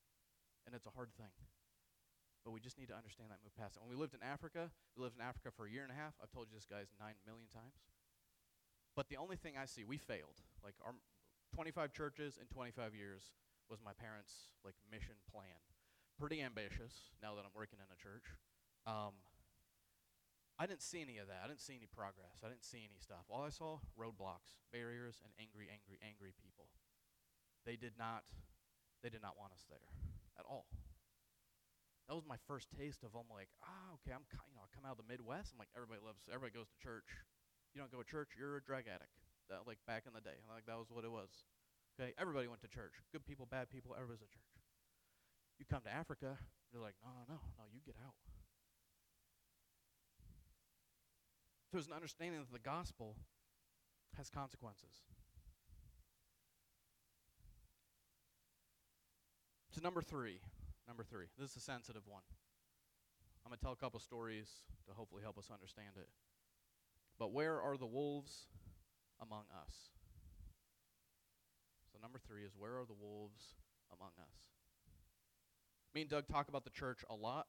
[0.66, 1.32] And it's a hard thing.
[2.44, 3.80] But we just need to understand that move past it.
[3.80, 6.18] When we lived in Africa, we lived in Africa for a year and a half.
[6.20, 7.80] I've told you this guys nine million times.
[8.94, 10.42] But the only thing I see, we failed.
[10.62, 10.92] Like our
[11.54, 13.32] 25 churches in 25 years
[13.68, 15.60] was my parents' like mission plan.
[16.20, 18.28] Pretty ambitious now that I'm working in a church.
[18.84, 19.16] Um,
[20.60, 21.40] I didn't see any of that.
[21.40, 22.44] I didn't see any progress.
[22.44, 23.24] I didn't see any stuff.
[23.32, 26.68] All I saw roadblocks, barriers, and angry, angry, angry people.
[27.64, 28.28] They did not
[29.00, 29.90] they did not want us there
[30.38, 30.68] at all.
[32.06, 34.84] That was my first taste of I'm like, ah, okay, I'm you know, I come
[34.84, 35.56] out of the Midwest.
[35.56, 37.08] I'm like, everybody loves everybody goes to church.
[37.74, 39.16] You don't go to church, you're a drug addict.
[39.48, 40.38] That like back in the day.
[40.48, 41.28] Like that was what it was.
[41.96, 42.96] Okay, everybody went to church.
[43.12, 44.52] Good people, bad people, everybody's at church.
[45.60, 46.40] You come to Africa,
[46.72, 48.16] you're like, no, no, no, no, you get out.
[51.72, 53.16] there's an understanding that the gospel
[54.16, 55.00] has consequences.
[59.72, 60.40] So, number three,
[60.86, 62.22] number three, this is a sensitive one.
[63.44, 66.08] I'm going to tell a couple stories to hopefully help us understand it.
[67.22, 68.50] But where are the wolves
[69.22, 69.94] among us?
[71.92, 73.54] So, number three is where are the wolves
[73.94, 74.34] among us?
[75.94, 77.46] Me and Doug talk about the church a lot,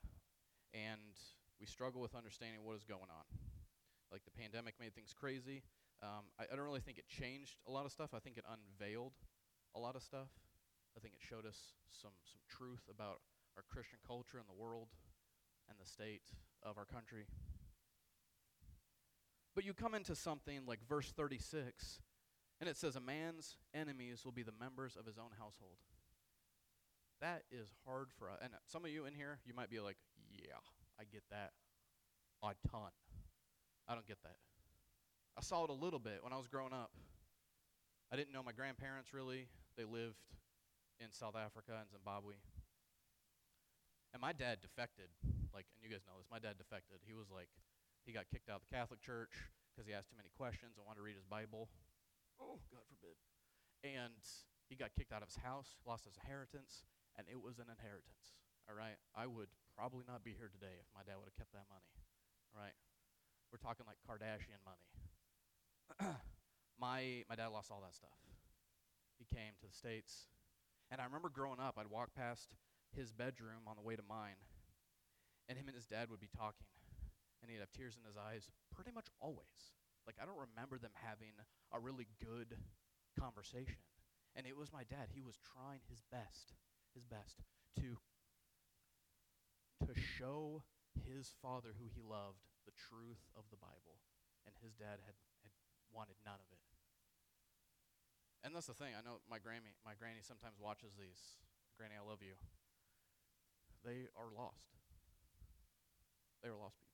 [0.76, 1.18] and
[1.60, 3.26] we struggle with understanding what is going on.
[4.12, 5.64] Like the pandemic made things crazy.
[6.04, 8.14] Um, I, I don't really think it changed a lot of stuff.
[8.14, 9.14] I think it unveiled
[9.74, 10.30] a lot of stuff.
[10.96, 13.26] I think it showed us some some truth about
[13.58, 14.90] our Christian culture and the world
[15.68, 16.30] and the state
[16.62, 17.26] of our country.
[19.56, 22.00] But you come into something like verse 36,
[22.60, 25.78] and it says, A man's enemies will be the members of his own household.
[27.22, 28.40] That is hard for us.
[28.42, 29.98] And some of you in here, you might be like,
[30.32, 30.58] Yeah,
[31.00, 31.52] I get that
[32.44, 32.92] a ton.
[33.88, 34.36] I don't get that.
[35.38, 36.92] I saw it a little bit when I was growing up.
[38.12, 39.48] I didn't know my grandparents really.
[39.78, 40.22] They lived
[41.00, 42.36] in South Africa and Zimbabwe.
[44.14, 45.10] And my dad defected.
[45.54, 46.30] Like, and you guys know this.
[46.30, 47.02] My dad defected.
[47.06, 47.50] He was like,
[48.06, 49.32] he got kicked out of the Catholic Church
[49.72, 51.72] because he asked too many questions and wanted to read his Bible.
[52.38, 53.16] Oh, God forbid.
[53.84, 54.22] And
[54.68, 56.84] he got kicked out of his house, lost his inheritance,
[57.16, 58.36] and it was an inheritance.
[58.68, 59.00] All right?
[59.16, 61.90] I would probably not be here today if my dad would have kept that money.
[62.52, 62.76] All right?
[63.52, 64.88] We're talking like Kardashian money.
[66.80, 68.18] my my dad lost all that stuff.
[69.20, 70.28] He came to the States.
[70.90, 72.56] And I remember growing up, I'd walk past
[72.96, 74.38] his bedroom on the way to mine,
[75.50, 76.68] and him and his dad would be talking.
[77.44, 79.76] And he'd have tears in his eyes pretty much always.
[80.08, 81.36] Like, I don't remember them having
[81.76, 82.56] a really good
[83.20, 83.84] conversation.
[84.36, 85.12] And it was my dad.
[85.12, 86.56] He was trying his best,
[86.96, 87.44] his best
[87.84, 88.00] to
[89.84, 90.64] to show
[91.04, 94.00] his father who he loved the truth of the Bible.
[94.48, 95.52] And his dad had, had
[95.92, 96.64] wanted none of it.
[98.48, 98.96] And that's the thing.
[98.96, 101.44] I know my granny my granny sometimes watches these.
[101.76, 102.40] Granny, I love you
[103.84, 104.72] they are lost.
[106.42, 106.93] They are lost people.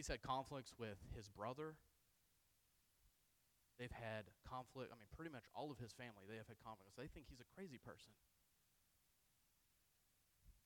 [0.00, 1.76] He's had conflicts with his brother.
[3.76, 6.96] They've had conflict, I mean, pretty much all of his family, they have had conflicts.
[6.96, 8.16] They think he's a crazy person.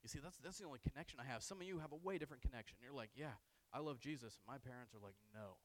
[0.07, 1.43] You see, that's, that's the only connection I have.
[1.43, 2.79] Some of you have a way different connection.
[2.79, 3.35] You're like, yeah,
[3.75, 4.39] I love Jesus.
[4.39, 5.59] And my parents are like, no.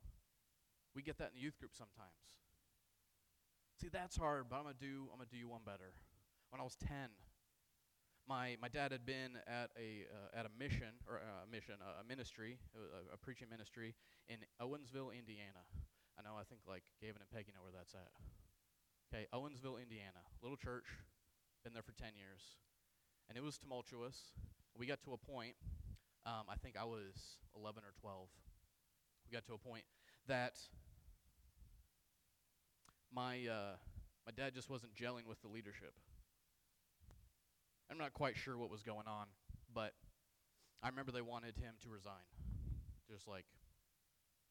[0.97, 2.41] We get that in the youth group sometimes.
[3.77, 5.93] See, that's hard, but I'm going to do I'm to do you one better.
[6.49, 6.89] When I was 10,
[8.29, 12.05] my, my dad had been at a, uh, at a mission, or a mission, a
[12.05, 13.95] ministry, a, a, preaching ministry
[14.29, 15.65] in Owensville, Indiana.
[16.13, 18.13] I know, I think like Gavin and Peggy know where that's at.
[19.09, 20.21] Okay, Owensville, Indiana.
[20.45, 20.85] Little church,
[21.65, 22.53] been there for 10 years.
[23.27, 24.37] And it was tumultuous.
[24.77, 25.57] We got to a point,
[26.25, 28.29] um, I think I was 11 or 12.
[29.25, 29.83] We got to a point
[30.27, 30.53] that
[33.11, 33.81] my, uh,
[34.25, 35.97] my dad just wasn't gelling with the leadership.
[37.89, 39.27] I'm not quite sure what was going on,
[39.73, 39.93] but
[40.81, 42.23] I remember they wanted him to resign.
[43.09, 43.45] Just like,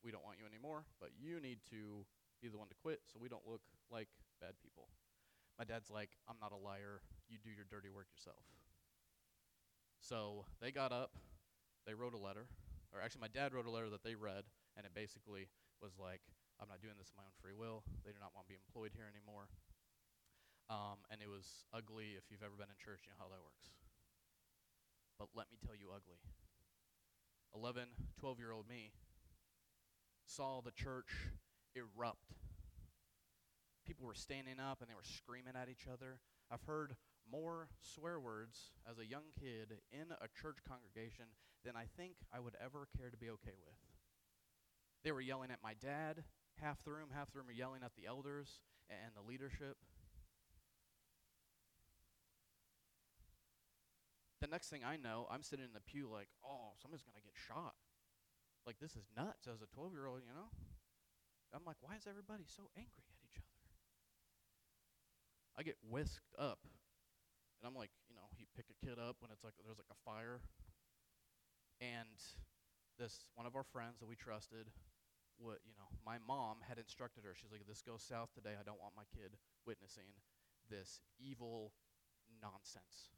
[0.03, 2.05] we don't want you anymore, but you need to
[2.42, 4.09] be the one to quit so we don't look like
[4.40, 4.88] bad people.
[5.59, 7.03] My dad's like, I'm not a liar.
[7.29, 8.42] You do your dirty work yourself.
[9.98, 11.14] So they got up,
[11.87, 12.46] they wrote a letter,
[12.94, 15.51] or actually, my dad wrote a letter that they read, and it basically
[15.83, 16.22] was like,
[16.59, 17.85] I'm not doing this of my own free will.
[18.03, 19.46] They do not want to be employed here anymore.
[20.68, 22.16] Um, and it was ugly.
[22.16, 23.72] If you've ever been in church, you know how that works.
[25.18, 26.20] But let me tell you, ugly.
[27.54, 27.88] 11,
[28.20, 28.92] 12 year old me
[30.28, 31.09] saw the church
[31.74, 32.37] erupt.
[33.87, 36.20] People were standing up and they were screaming at each other.
[36.52, 36.94] I've heard
[37.31, 41.26] more swear words as a young kid in a church congregation
[41.64, 43.81] than I think I would ever care to be okay with.
[45.04, 46.24] They were yelling at my dad,
[46.61, 49.76] half the room, half the room were yelling at the elders and the leadership.
[54.40, 57.27] The next thing I know, I'm sitting in the pew like, oh, somebody's going to
[57.27, 57.74] get shot.
[58.66, 60.53] Like, this is nuts as a 12 year old, you know?
[61.55, 63.57] I'm like, why is everybody so angry at each other?
[65.57, 66.61] I get whisked up,
[67.59, 69.90] and I'm like, you know, you pick a kid up when it's like there's like
[69.90, 70.44] a fire,
[71.81, 72.14] and
[73.01, 74.70] this one of our friends that we trusted,
[75.40, 77.35] what you know, my mom had instructed her.
[77.35, 78.55] She's like, this goes south today.
[78.55, 79.35] I don't want my kid
[79.66, 80.14] witnessing
[80.70, 81.72] this evil
[82.38, 83.11] nonsense.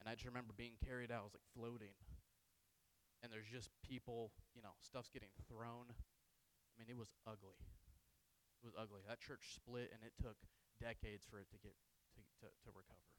[0.00, 1.20] And I just remember being carried out.
[1.20, 1.92] I was like floating.
[3.20, 5.92] And there's just people, you know, stuff's getting thrown.
[5.92, 7.60] I mean, it was ugly.
[8.60, 9.04] It was ugly.
[9.04, 10.40] That church split, and it took
[10.80, 11.76] decades for it to get
[12.16, 13.12] to, to, to recover.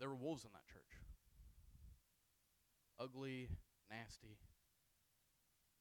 [0.00, 0.98] There were wolves in that church.
[2.96, 3.52] Ugly,
[3.92, 4.40] nasty,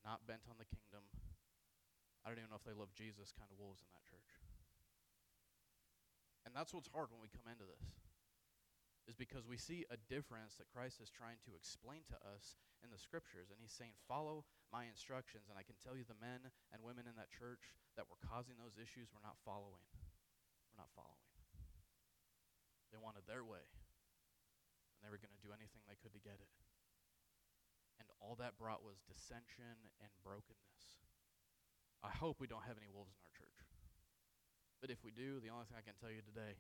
[0.04, 1.08] not bent on the kingdom.
[2.21, 4.51] I don't even know if they love Jesus kind of wolves in that church.
[6.46, 7.86] And that's what's hard when we come into this.
[9.10, 12.94] Is because we see a difference that Christ is trying to explain to us in
[12.94, 13.50] the scriptures.
[13.50, 15.50] And he's saying, Follow my instructions.
[15.50, 18.56] And I can tell you the men and women in that church that were causing
[18.62, 19.84] those issues were not following.
[20.70, 21.28] We're not following.
[22.94, 23.64] They wanted their way.
[24.96, 26.52] And they were going to do anything they could to get it.
[28.00, 31.02] And all that brought was dissension and brokenness.
[32.02, 33.71] I hope we don't have any wolves in our church.
[34.82, 36.58] But if we do, the only thing I can tell you today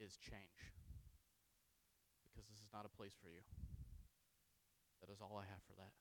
[0.00, 0.72] is change.
[2.24, 3.44] Because this is not a place for you.
[5.04, 5.92] That is all I have for that.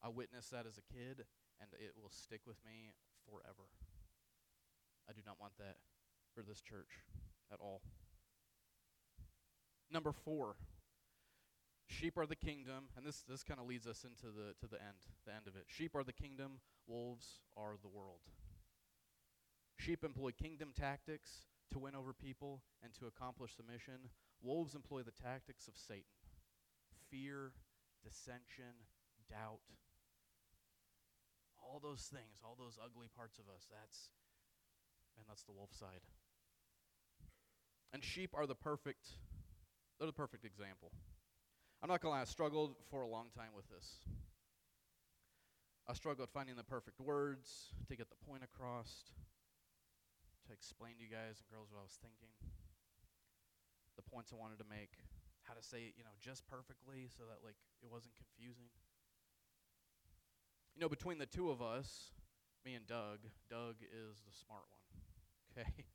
[0.00, 1.28] I witnessed that as a kid,
[1.60, 2.96] and it will stick with me
[3.28, 3.68] forever.
[5.04, 5.76] I do not want that
[6.34, 7.04] for this church
[7.52, 7.82] at all.
[9.90, 10.56] Number four,
[11.86, 14.80] sheep are the kingdom, and this, this kind of leads us into the to the
[14.80, 15.64] end, the end of it.
[15.68, 18.20] Sheep are the kingdom, wolves are the world.
[19.76, 24.10] Sheep employ kingdom tactics to win over people and to accomplish the mission.
[24.42, 26.04] Wolves employ the tactics of Satan
[27.10, 27.52] fear,
[28.02, 28.74] dissension,
[29.30, 29.60] doubt.
[31.58, 34.10] All those things, all those ugly parts of us, that's,
[35.16, 36.02] and that's the wolf side.
[37.92, 39.08] And sheep are the perfect,
[39.98, 40.92] they're the perfect example.
[41.82, 43.98] I'm not going to lie, I struggled for a long time with this.
[45.88, 49.10] I struggled finding the perfect words to get the point across
[50.46, 52.30] to explain to you guys and girls what I was thinking,
[53.98, 54.94] the points I wanted to make,
[55.42, 58.70] how to say it, you know, just perfectly so that like it wasn't confusing.
[60.74, 62.12] You know, between the two of us,
[62.62, 64.84] me and Doug, Doug is the smart one.
[65.56, 65.88] Okay?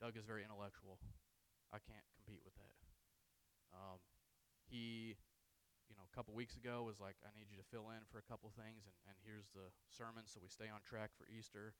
[0.00, 0.96] Doug is very intellectual.
[1.68, 2.80] I can't compete with that.
[3.76, 4.00] Um,
[4.72, 5.12] he,
[5.84, 8.16] you know, a couple weeks ago was like, I need you to fill in for
[8.16, 11.76] a couple things, and, and here's the sermon so we stay on track for Easter.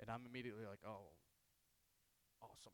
[0.00, 1.10] And I'm immediately like, oh,
[2.40, 2.72] awesome.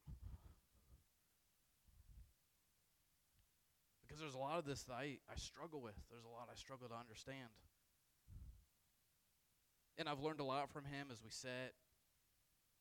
[4.04, 5.96] Because there's a lot of this that I, I struggle with.
[6.12, 7.50] There's a lot I struggle to understand.
[9.96, 11.72] And I've learned a lot from him as we sit,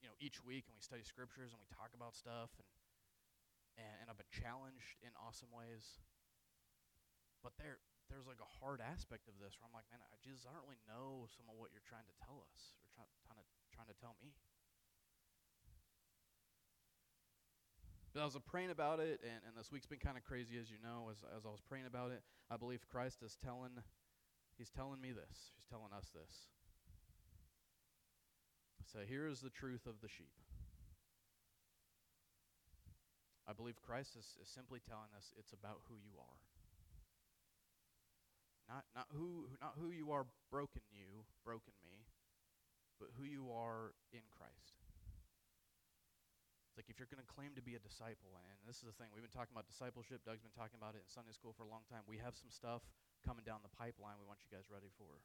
[0.01, 2.67] you know, each week and we study scriptures and we talk about stuff and
[3.77, 5.97] and, and I've been challenged in awesome ways.
[7.41, 10.45] But there there's like a hard aspect of this where I'm like, man, I just
[10.45, 13.41] I don't really know some of what you're trying to tell us or try, trying
[13.41, 14.29] to trying to tell me.
[18.13, 20.69] But I was praying about it, and, and this week's been kind of crazy, as
[20.69, 21.09] you know.
[21.09, 23.73] As, as I was praying about it, I believe Christ is telling,
[24.55, 25.49] he's telling me this.
[25.57, 26.53] He's telling us this.
[28.85, 30.37] So here is the truth of the sheep.
[33.49, 36.39] I believe Christ is, is simply telling us it's about who you are.
[38.69, 42.05] Not, not, who, not who you are broken you, broken me,
[43.03, 44.79] but who you are in Christ.
[46.71, 48.95] It's like if you're going to claim to be a disciple, and this is the
[48.95, 50.23] thing, we've been talking about discipleship.
[50.23, 52.07] Doug's been talking about it in Sunday school for a long time.
[52.07, 52.87] We have some stuff
[53.27, 55.19] coming down the pipeline we want you guys ready for.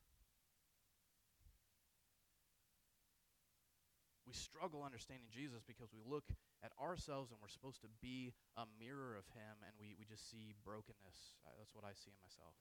[4.27, 6.29] We struggle understanding Jesus because we look
[6.61, 10.27] at ourselves and we're supposed to be a mirror of Him, and we, we just
[10.29, 11.39] see brokenness.
[11.47, 12.59] Uh, that's what I see in myself.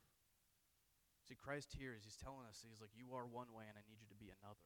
[1.27, 3.83] See, Christ here is He's telling us, He's like, You are one way, and I
[3.83, 4.63] need you to be another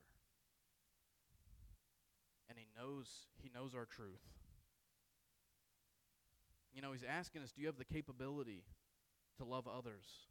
[2.52, 3.08] and he knows
[3.40, 4.20] he knows our truth.
[6.76, 8.64] You know, he's asking us, do you have the capability
[9.38, 10.28] to love others?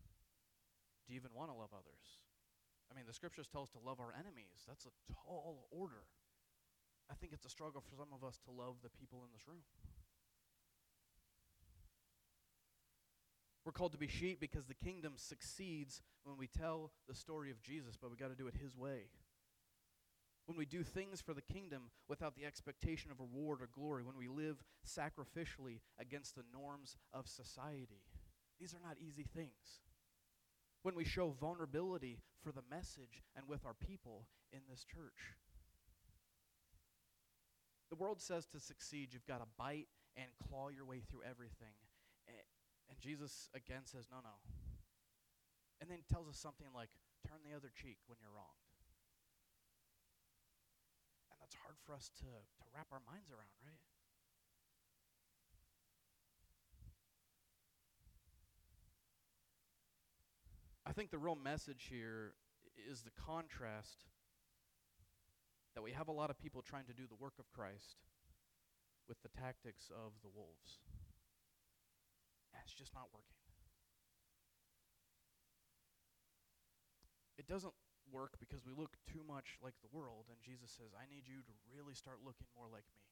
[1.06, 2.20] Do you even want to love others?
[2.90, 4.64] I mean, the scriptures tell us to love our enemies.
[4.68, 6.04] That's a tall order.
[7.10, 9.46] I think it's a struggle for some of us to love the people in this
[9.48, 9.64] room.
[13.64, 17.60] We're called to be sheep because the kingdom succeeds when we tell the story of
[17.62, 19.08] Jesus, but we got to do it his way
[20.50, 24.16] when we do things for the kingdom without the expectation of reward or glory, when
[24.18, 28.02] we live sacrificially against the norms of society.
[28.58, 29.86] These are not easy things.
[30.82, 35.38] When we show vulnerability for the message and with our people in this church.
[37.88, 39.86] The world says to succeed, you've got to bite
[40.16, 41.78] and claw your way through everything.
[42.88, 44.34] And Jesus again says, no, no.
[45.80, 46.90] And then tells us something like,
[47.24, 48.58] turn the other cheek when you're wrong
[51.50, 53.80] that's hard for us to, to wrap our minds around, right?
[60.86, 62.34] I think the real message here
[62.90, 64.06] is the contrast
[65.74, 67.96] that we have a lot of people trying to do the work of Christ
[69.08, 70.78] with the tactics of the wolves.
[72.52, 73.26] And it's just not working.
[77.38, 77.74] It doesn't
[78.10, 81.40] work because we look too much like the world, and Jesus says, I need you
[81.46, 83.06] to really start looking more like me,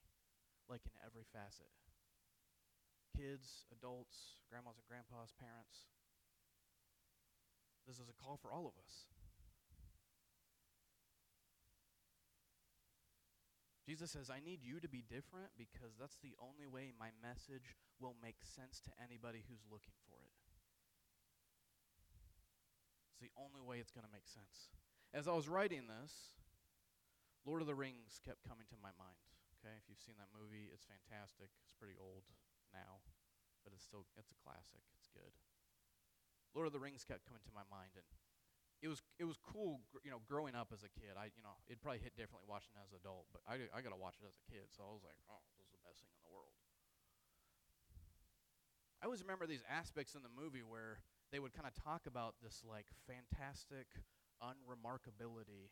[0.69, 1.71] like in every facet.
[3.15, 5.89] Kids, adults, grandmas and grandpas, parents.
[7.89, 9.09] This is a call for all of us.
[13.89, 17.73] Jesus says, I need you to be different because that's the only way my message
[17.97, 20.37] will make sense to anybody who's looking for it.
[23.17, 24.69] It's the only way it's going to make sense.
[25.17, 26.37] As I was writing this,
[27.49, 29.25] Lord of the Rings kept coming to my mind.
[29.59, 31.49] Okay, if you've seen that movie, it's fantastic.
[31.65, 32.29] It's pretty old
[32.71, 33.01] now,
[33.65, 34.85] but it's still it's a classic.
[35.01, 35.33] It's good.
[36.53, 38.05] Lord of the Rings kept coming to my mind, and
[38.85, 41.17] it was it was cool, gr- you know, growing up as a kid.
[41.17, 43.81] I you know it probably hit differently watching it as an adult, but I I
[43.81, 45.83] got to watch it as a kid, so I was like, oh, this is the
[45.83, 46.53] best thing in the world.
[49.01, 51.01] I always remember these aspects in the movie where
[51.31, 53.87] they would kind of talk about this like fantastic
[54.43, 55.71] unremarkability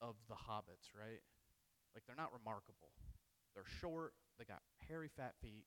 [0.00, 1.22] of the hobbits, right?
[1.94, 2.90] Like they're not remarkable.
[3.54, 5.66] They're short, they got hairy fat feet.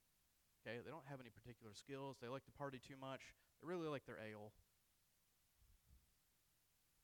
[0.66, 2.18] Okay, they don't have any particular skills.
[2.18, 3.22] They like to party too much.
[3.62, 4.52] They really like their ale.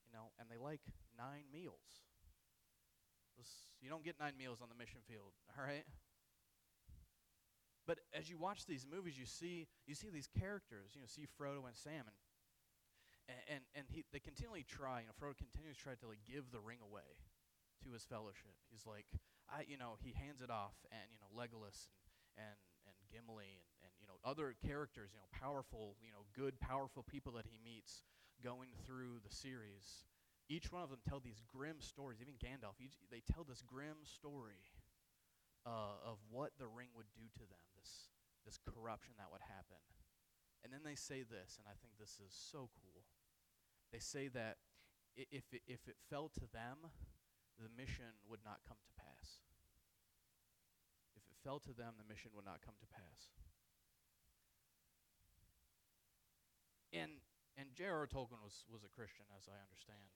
[0.10, 0.82] You know, and they like
[1.16, 2.10] nine meals.
[3.82, 5.86] You don't get nine meals on the mission field, all right?
[7.88, 10.94] But as you watch these movies, you see you see these characters.
[10.94, 12.16] You know, see Frodo and Sam, and
[13.28, 15.02] and and he they continually try.
[15.02, 17.22] You know, Frodo continues to try to like give the ring away
[17.84, 18.54] to his fellowship.
[18.70, 19.06] He's like,
[19.50, 21.90] I, you know, he hands it off, and you know, Legolas
[22.38, 26.26] and and and Gimli and and you know other characters, you know, powerful, you know,
[26.34, 28.04] good, powerful people that he meets
[28.44, 30.06] going through the series.
[30.50, 32.20] Each one of them tell these grim stories.
[32.20, 34.68] Even Gandalf, each, they tell this grim story
[35.64, 38.12] uh, of what the ring would do to them, this
[38.46, 39.80] this corruption that would happen.
[40.64, 43.06] And then they say this, and I think this is so cool.
[43.92, 44.58] They say that
[45.16, 46.88] if it, if it fell to them,
[47.60, 49.44] the mission would not come to pass.
[51.16, 53.30] If it fell to them, the mission would not come to pass.
[56.92, 57.20] And
[57.60, 58.08] and J.R.R.
[58.08, 60.16] Tolkien was was a Christian, as I understand.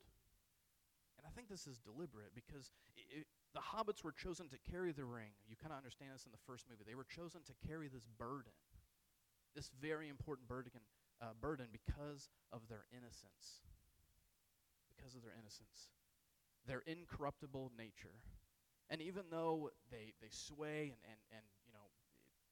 [1.20, 3.24] And I think this is deliberate because i i
[3.56, 5.32] the hobbits were chosen to carry the ring.
[5.48, 6.84] You kind of understand this in the first movie.
[6.84, 8.52] They were chosen to carry this burden,
[9.56, 10.76] this very important burden,
[11.26, 13.64] uh, burden because of their innocence.
[14.96, 15.90] Because of their innocence
[16.68, 18.22] their incorruptible nature.
[18.90, 22.00] And even though they, they sway and, and, and you know, it,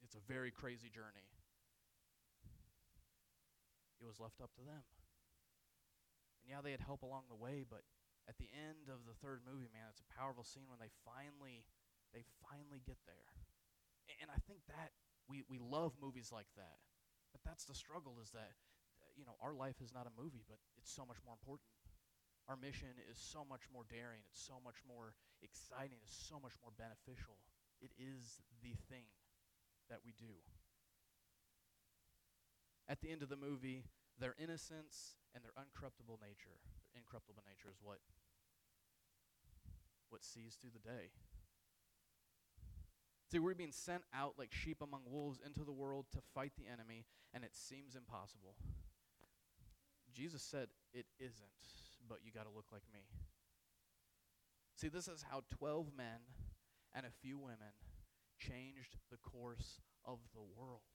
[0.03, 1.30] it's a very crazy journey,
[3.99, 4.84] it was left up to them.
[6.41, 7.84] And yeah, they had help along the way, but
[8.28, 11.65] at the end of the third movie, man, it's a powerful scene when they finally
[12.13, 13.34] they finally get there.
[14.09, 14.93] A- And I think that
[15.28, 16.80] we, we love movies like that.
[17.34, 18.53] But that's the struggle is that
[19.01, 21.67] uh, you know, our life is not a movie, but it's so much more important.
[22.47, 24.21] Our mission is so much more daring.
[24.29, 25.97] It's so much more exciting.
[26.03, 27.39] It's so much more beneficial.
[27.81, 29.09] It is the thing
[29.89, 30.43] that we do.
[32.88, 33.88] At the end of the movie,
[34.19, 36.59] their innocence and their uncorruptible nature,
[36.91, 37.99] their incorruptible nature is what
[40.09, 41.09] what sees through the day.
[43.34, 46.69] See, we're being sent out like sheep among wolves into the world to fight the
[46.69, 48.53] enemy, and it seems impossible.
[50.13, 51.57] Jesus said it isn't,
[52.05, 53.09] but you got to look like me.
[54.77, 56.21] See, this is how 12 men
[56.93, 57.73] and a few women
[58.38, 60.86] changed the course of the world.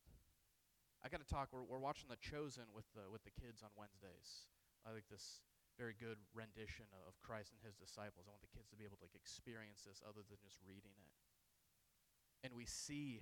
[1.03, 1.51] I got to talk.
[1.51, 4.47] We're, we're watching The Chosen with the with the kids on Wednesdays.
[4.86, 5.43] I like this
[5.74, 8.30] very good rendition of Christ and his disciples.
[8.30, 10.95] I want the kids to be able to like experience this other than just reading
[11.03, 11.11] it.
[12.45, 13.20] And we see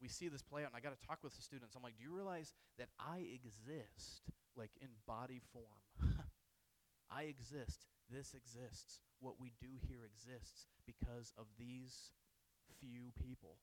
[0.00, 1.74] we see this play out, and I got to talk with the students.
[1.74, 5.82] I'm like, do you realize that I exist, like in body form?
[7.10, 7.86] I exist.
[8.10, 9.00] This exists.
[9.20, 12.12] What we do here exists because of these
[12.78, 13.58] few people.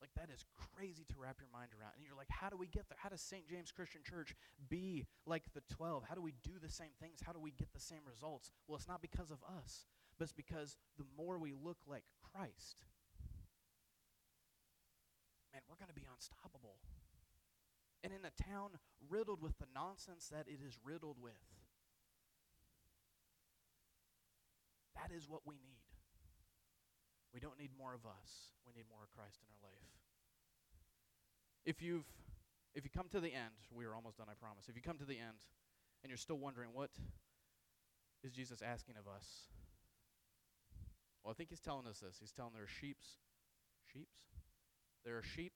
[0.00, 1.92] Like, that is crazy to wrap your mind around.
[1.96, 2.96] And you're like, how do we get there?
[2.96, 3.46] How does St.
[3.46, 4.34] James Christian Church
[4.70, 6.04] be like the 12?
[6.08, 7.20] How do we do the same things?
[7.24, 8.50] How do we get the same results?
[8.66, 9.84] Well, it's not because of us,
[10.20, 12.84] but it's because the more we look like Christ,
[15.48, 16.76] man, we're going to be unstoppable.
[18.04, 18.76] And in a town
[19.08, 21.40] riddled with the nonsense that it is riddled with,
[24.92, 25.88] that is what we need.
[27.32, 28.52] We don't need more of us.
[28.68, 29.88] We need more of Christ in our life.
[31.64, 32.04] If you've
[32.74, 34.68] if you come to the end, we are almost done, I promise.
[34.68, 35.40] If you come to the end
[36.04, 36.90] and you're still wondering what
[38.22, 39.48] is Jesus asking of us?
[41.22, 42.16] Well, I think he's telling us this.
[42.18, 43.20] He's telling there are sheeps,
[43.92, 44.16] sheeps.
[45.04, 45.52] There are sheep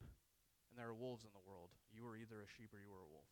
[0.71, 1.71] and there are wolves in the world.
[1.93, 3.31] You are either a sheep or you are a wolf.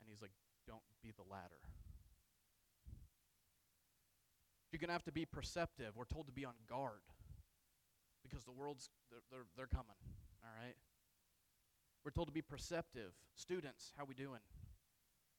[0.00, 0.34] And he's like,
[0.66, 1.60] don't be the latter.
[4.70, 5.96] You're going to have to be perceptive.
[5.96, 7.04] We're told to be on guard
[8.22, 9.96] because the world's, they're, they're, they're coming,
[10.44, 10.76] all right?
[12.04, 13.12] We're told to be perceptive.
[13.34, 14.40] Students, how we doing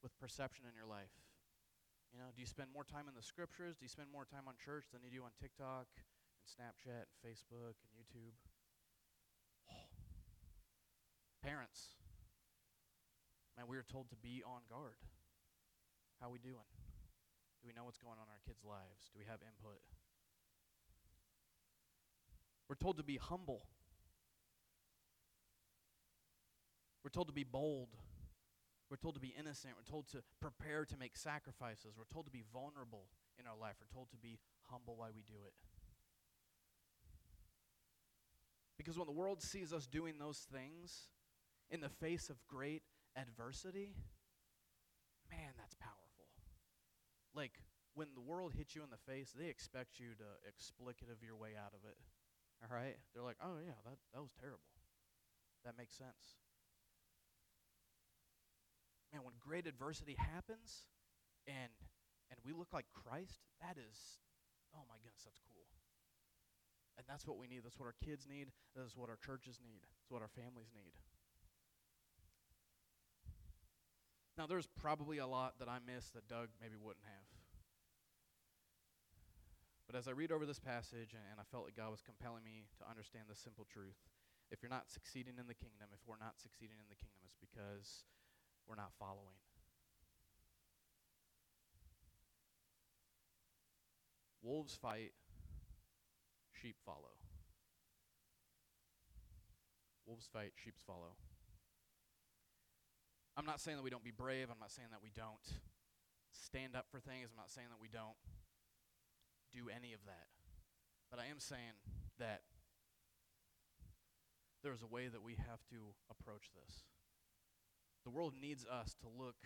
[0.01, 1.13] with perception in your life?
[2.11, 3.77] You know, do you spend more time in the scriptures?
[3.77, 7.17] Do you spend more time on church than you do on TikTok and Snapchat and
[7.21, 8.33] Facebook and YouTube?
[11.45, 11.99] Parents,
[13.59, 14.95] Man, we are told to be on guard.
[16.21, 16.63] How we doing?
[17.59, 19.11] Do we know what's going on in our kids' lives?
[19.11, 19.83] Do we have input?
[22.69, 23.67] We're told to be humble.
[27.03, 27.89] We're told to be bold.
[28.89, 29.73] We're told to be innocent.
[29.77, 31.93] We're told to prepare to make sacrifices.
[31.95, 33.05] We're told to be vulnerable
[33.39, 33.75] in our life.
[33.79, 35.53] We're told to be humble while we do it.
[38.77, 41.09] Because when the world sees us doing those things
[41.69, 42.81] in the face of great
[43.15, 43.93] adversity,
[45.29, 46.25] man, that's powerful.
[47.35, 47.61] Like,
[47.93, 51.51] when the world hits you in the face, they expect you to explicative your way
[51.53, 51.97] out of it.
[52.63, 52.97] All right?
[53.13, 54.65] They're like, oh, yeah, that, that was terrible.
[55.65, 56.39] That makes sense
[59.13, 60.87] man, when great adversity happens
[61.47, 61.73] and
[62.29, 64.21] and we look like Christ, that is
[64.75, 65.65] oh my goodness, that's cool.
[66.97, 67.63] And that's what we need.
[67.63, 68.51] That's what our kids need.
[68.75, 69.81] That's what our churches need.
[69.87, 70.93] That's what our families need.
[74.35, 77.27] Now, there's probably a lot that I missed that Doug maybe wouldn't have.
[79.87, 82.43] But as I read over this passage, and, and I felt like God was compelling
[82.43, 83.97] me to understand the simple truth
[84.49, 87.37] if you're not succeeding in the kingdom, if we're not succeeding in the kingdom, it's
[87.37, 88.05] because
[88.69, 89.41] we're not following.
[94.43, 95.11] Wolves fight,
[96.61, 97.17] sheep follow.
[100.05, 101.17] Wolves fight, sheep follow.
[103.35, 104.47] I'm not saying that we don't be brave.
[104.51, 105.47] I'm not saying that we don't
[106.31, 107.29] stand up for things.
[107.31, 108.17] I'm not saying that we don't
[109.51, 110.29] do any of that.
[111.09, 111.73] But I am saying
[112.19, 112.41] that
[114.63, 116.83] there's a way that we have to approach this.
[118.09, 119.37] The world needs us to look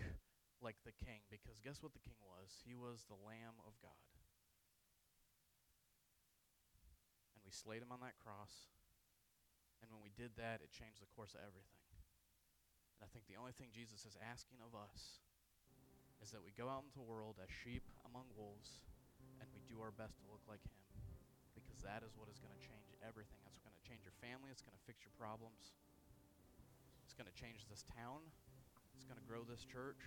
[0.63, 2.63] like the king because guess what the king was?
[2.63, 4.07] He was the Lamb of God.
[7.35, 8.71] And we slayed him on that cross.
[9.83, 11.83] And when we did that, it changed the course of everything.
[12.95, 15.19] And I think the only thing Jesus is asking of us
[16.23, 18.79] is that we go out into the world as sheep among wolves
[19.43, 20.79] and we do our best to look like him
[21.51, 23.43] because that is what is going to change everything.
[23.51, 25.75] It's going to change your family, it's going to fix your problems,
[27.03, 28.23] it's going to change this town,
[28.95, 30.01] it's going to grow this church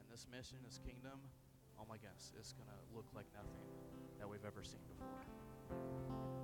[0.00, 1.18] and this mission, this kingdom.
[1.78, 3.66] Oh my goodness, it's going to look like nothing
[4.18, 6.43] that we've ever seen before.